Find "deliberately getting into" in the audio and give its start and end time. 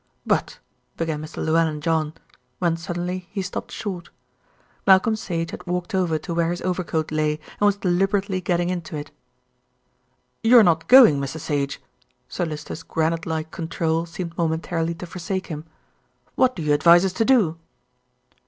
7.77-8.95